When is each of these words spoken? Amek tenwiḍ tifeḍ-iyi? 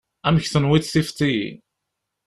Amek 0.27 0.45
tenwiḍ 0.47 0.83
tifeḍ-iyi? 0.85 1.49